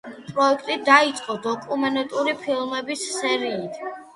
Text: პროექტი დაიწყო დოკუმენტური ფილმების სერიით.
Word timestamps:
პროექტი 0.27 0.77
დაიწყო 0.87 1.35
დოკუმენტური 1.45 2.35
ფილმების 2.47 3.07
სერიით. 3.21 3.83